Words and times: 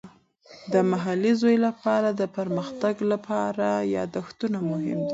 د 0.73 0.75
محلي 0.91 1.33
زوی 1.41 1.57
لپاره 1.67 2.09
د 2.21 2.21
پرمختګ 2.37 2.95
لپاره 3.11 3.67
یادښتونه 3.95 4.59
مهم 4.71 4.99
دي. 5.07 5.09